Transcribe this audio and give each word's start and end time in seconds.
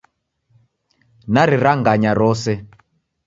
Nariranganya 1.33 2.11
rose. 2.19 2.53